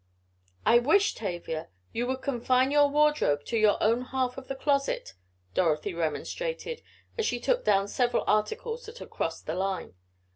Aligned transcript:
"I 0.65 0.79
wish, 0.79 1.13
Tavia, 1.13 1.69
you 1.93 2.07
would 2.07 2.23
confine 2.23 2.71
your 2.71 2.87
wardrobe 2.89 3.45
to 3.45 3.55
your 3.55 3.77
own 3.83 4.05
half 4.05 4.35
of 4.35 4.47
the 4.47 4.55
closet," 4.55 5.13
Dorothy 5.53 5.93
remonstrated, 5.93 6.81
as 7.19 7.25
she 7.27 7.39
took 7.39 7.63
down 7.63 7.87
several 7.87 8.23
articles 8.25 8.87
that 8.87 8.97
had 8.97 9.11
"crossed 9.11 9.45
the 9.45 9.53
line." 9.53 9.93